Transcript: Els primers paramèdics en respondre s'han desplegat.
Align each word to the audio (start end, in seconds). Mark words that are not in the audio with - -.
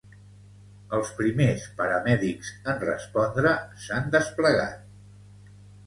Els 0.97 1.11
primers 1.19 1.67
paramèdics 1.83 2.51
en 2.75 2.83
respondre 2.87 3.55
s'han 3.87 4.13
desplegat. 4.21 5.57